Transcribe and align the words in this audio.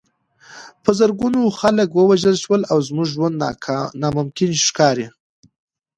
په 0.83 0.89
زرګونو 0.99 1.41
خلک 1.59 1.89
ووژل 1.93 2.35
شول 2.43 2.61
او 2.71 2.77
زموږ 2.87 3.07
ژوند 3.13 3.35
ناممکن 4.01 4.51
ښکاري 4.67 5.07